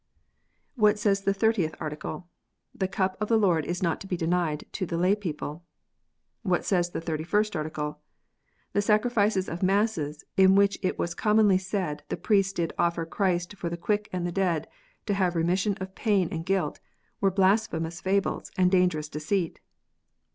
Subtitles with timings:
[0.73, 2.27] What says the Thirtieth Article?"
[2.73, 5.63] The cup of the Lord is not to be denied to the lay people."
[6.41, 7.99] What saith the Thirty first Article?
[8.73, 13.55] "The sacrifices of masses, in which it was commonly said the priest did offer Christ
[13.57, 14.67] for the quick and dead,
[15.05, 16.79] to have remission of pain and guilt,
[17.19, 19.59] were blasphemous fables and dangerous deceit."